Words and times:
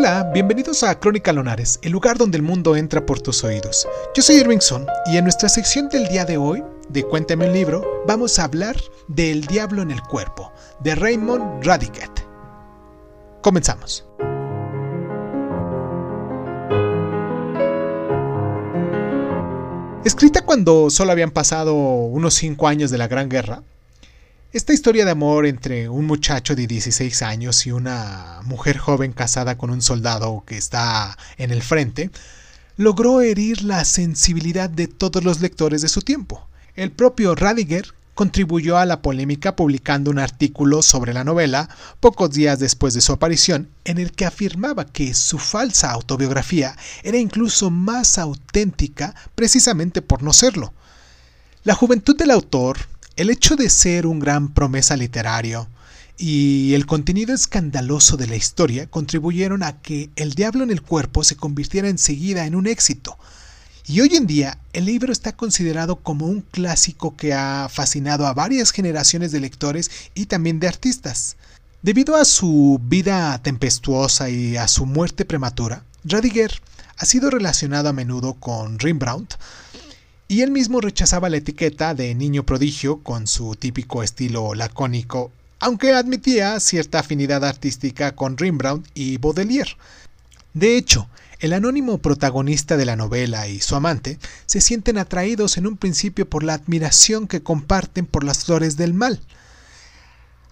Hola, 0.00 0.30
bienvenidos 0.32 0.84
a 0.84 1.00
Crónica 1.00 1.32
Lonares, 1.32 1.80
el 1.82 1.90
lugar 1.90 2.18
donde 2.18 2.36
el 2.36 2.44
mundo 2.44 2.76
entra 2.76 3.04
por 3.04 3.18
tus 3.18 3.42
oídos. 3.42 3.84
Yo 4.14 4.22
soy 4.22 4.36
Irvingson 4.36 4.86
y 5.06 5.16
en 5.16 5.24
nuestra 5.24 5.48
sección 5.48 5.88
del 5.88 6.06
día 6.06 6.24
de 6.24 6.36
hoy, 6.36 6.62
de 6.88 7.02
Cuéntame 7.02 7.48
un 7.48 7.52
libro, 7.52 7.82
vamos 8.06 8.38
a 8.38 8.44
hablar 8.44 8.76
de 9.08 9.32
El 9.32 9.40
Diablo 9.46 9.82
en 9.82 9.90
el 9.90 10.00
Cuerpo, 10.02 10.52
de 10.78 10.94
Raymond 10.94 11.64
Radicat. 11.64 12.20
Comenzamos. 13.42 14.06
Escrita 20.04 20.44
cuando 20.44 20.90
solo 20.90 21.10
habían 21.10 21.32
pasado 21.32 21.74
unos 21.74 22.34
5 22.34 22.68
años 22.68 22.92
de 22.92 22.98
la 22.98 23.08
Gran 23.08 23.28
Guerra, 23.28 23.64
esta 24.50 24.72
historia 24.72 25.04
de 25.04 25.10
amor 25.10 25.44
entre 25.44 25.90
un 25.90 26.06
muchacho 26.06 26.56
de 26.56 26.66
16 26.66 27.20
años 27.20 27.66
y 27.66 27.70
una 27.70 28.40
mujer 28.44 28.78
joven 28.78 29.12
casada 29.12 29.58
con 29.58 29.68
un 29.68 29.82
soldado 29.82 30.42
que 30.46 30.56
está 30.56 31.18
en 31.36 31.50
el 31.50 31.62
frente 31.62 32.10
logró 32.78 33.20
herir 33.20 33.62
la 33.62 33.84
sensibilidad 33.84 34.70
de 34.70 34.86
todos 34.86 35.22
los 35.22 35.42
lectores 35.42 35.82
de 35.82 35.90
su 35.90 36.00
tiempo. 36.00 36.48
El 36.76 36.92
propio 36.92 37.34
Radiger 37.34 37.92
contribuyó 38.14 38.78
a 38.78 38.86
la 38.86 39.02
polémica 39.02 39.54
publicando 39.54 40.10
un 40.10 40.18
artículo 40.18 40.80
sobre 40.80 41.12
la 41.12 41.24
novela 41.24 41.68
pocos 42.00 42.30
días 42.30 42.58
después 42.58 42.94
de 42.94 43.02
su 43.02 43.12
aparición 43.12 43.68
en 43.84 43.98
el 43.98 44.12
que 44.12 44.24
afirmaba 44.24 44.86
que 44.86 45.12
su 45.12 45.38
falsa 45.38 45.90
autobiografía 45.90 46.74
era 47.02 47.18
incluso 47.18 47.68
más 47.68 48.16
auténtica 48.16 49.14
precisamente 49.34 50.00
por 50.00 50.22
no 50.22 50.32
serlo. 50.32 50.72
La 51.64 51.74
juventud 51.74 52.16
del 52.16 52.30
autor 52.30 52.78
el 53.18 53.30
hecho 53.30 53.56
de 53.56 53.68
ser 53.68 54.06
un 54.06 54.20
gran 54.20 54.54
promesa 54.54 54.96
literario 54.96 55.66
y 56.18 56.74
el 56.74 56.86
contenido 56.86 57.34
escandaloso 57.34 58.16
de 58.16 58.28
la 58.28 58.36
historia 58.36 58.86
contribuyeron 58.86 59.64
a 59.64 59.80
que 59.82 60.10
El 60.14 60.34
Diablo 60.34 60.62
en 60.62 60.70
el 60.70 60.82
Cuerpo 60.82 61.24
se 61.24 61.34
convirtiera 61.34 61.88
enseguida 61.88 62.46
en 62.46 62.54
un 62.54 62.68
éxito. 62.68 63.18
Y 63.88 64.02
hoy 64.02 64.14
en 64.14 64.28
día 64.28 64.60
el 64.72 64.84
libro 64.84 65.10
está 65.10 65.32
considerado 65.32 65.96
como 65.96 66.26
un 66.26 66.42
clásico 66.42 67.16
que 67.16 67.34
ha 67.34 67.68
fascinado 67.68 68.24
a 68.24 68.34
varias 68.34 68.70
generaciones 68.70 69.32
de 69.32 69.40
lectores 69.40 69.90
y 70.14 70.26
también 70.26 70.60
de 70.60 70.68
artistas. 70.68 71.34
Debido 71.82 72.14
a 72.14 72.24
su 72.24 72.80
vida 72.84 73.36
tempestuosa 73.42 74.30
y 74.30 74.56
a 74.56 74.68
su 74.68 74.86
muerte 74.86 75.24
prematura, 75.24 75.82
Radiger 76.04 76.62
ha 76.96 77.04
sido 77.04 77.30
relacionado 77.30 77.88
a 77.88 77.92
menudo 77.92 78.34
con 78.34 78.78
Rembrandt, 78.78 79.34
y 80.28 80.42
él 80.42 80.50
mismo 80.50 80.82
rechazaba 80.82 81.30
la 81.30 81.38
etiqueta 81.38 81.94
de 81.94 82.14
niño 82.14 82.44
prodigio 82.44 83.02
con 83.02 83.26
su 83.26 83.56
típico 83.56 84.02
estilo 84.02 84.54
lacónico, 84.54 85.32
aunque 85.58 85.94
admitía 85.94 86.60
cierta 86.60 87.00
afinidad 87.00 87.46
artística 87.46 88.14
con 88.14 88.36
Rembrandt 88.36 88.86
y 88.94 89.16
Baudelaire. 89.16 89.76
De 90.52 90.76
hecho, 90.76 91.08
el 91.40 91.54
anónimo 91.54 91.98
protagonista 91.98 92.76
de 92.76 92.84
la 92.84 92.94
novela 92.94 93.48
y 93.48 93.60
su 93.60 93.74
amante 93.74 94.18
se 94.44 94.60
sienten 94.60 94.98
atraídos 94.98 95.56
en 95.56 95.66
un 95.66 95.78
principio 95.78 96.28
por 96.28 96.42
la 96.42 96.54
admiración 96.54 97.26
que 97.26 97.42
comparten 97.42 98.04
por 98.04 98.22
las 98.22 98.44
flores 98.44 98.76
del 98.76 98.92
mal. 98.92 99.20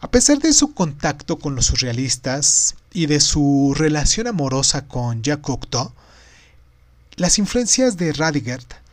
A 0.01 0.11
pesar 0.11 0.39
de 0.39 0.55
su 0.55 0.73
contacto 0.73 1.39
con 1.39 1.55
los 1.55 1.67
surrealistas 1.67 2.77
y 2.95 3.07
de 3.07 3.21
su 3.21 3.75
relación 3.77 4.27
amorosa 4.27 4.87
con 4.87 5.23
Jacques 5.23 5.45
Cocteau, 5.45 5.93
las 7.17 7.39
influencias 7.39 7.97
de 7.99 8.13
Radigert 8.13 8.86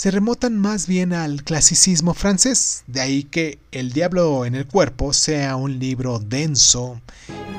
se 0.00 0.10
remotan 0.10 0.58
más 0.58 0.86
bien 0.86 1.12
al 1.12 1.44
clasicismo 1.44 2.14
francés, 2.14 2.84
de 2.86 3.02
ahí 3.02 3.24
que 3.24 3.58
El 3.70 3.92
Diablo 3.92 4.46
en 4.46 4.54
el 4.54 4.66
Cuerpo 4.66 5.12
sea 5.12 5.56
un 5.56 5.78
libro 5.78 6.18
denso 6.18 6.98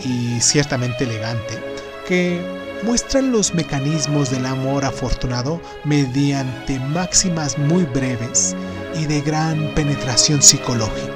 y 0.03 0.41
ciertamente 0.41 1.03
elegante, 1.03 1.59
que 2.07 2.41
muestran 2.81 3.31
los 3.31 3.53
mecanismos 3.53 4.31
del 4.31 4.47
amor 4.47 4.85
afortunado 4.85 5.61
mediante 5.83 6.79
máximas 6.79 7.59
muy 7.59 7.83
breves 7.83 8.55
y 8.99 9.05
de 9.05 9.21
gran 9.21 9.75
penetración 9.75 10.41
psicológica. 10.41 11.10